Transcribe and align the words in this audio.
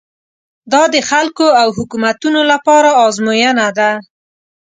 دا 0.71 0.83
د 0.93 0.95
خلکو 1.09 1.47
او 1.61 1.67
حکومتونو 1.77 2.41
لپاره 2.51 2.89
ازموینه 3.05 3.67
ده. 3.77 3.91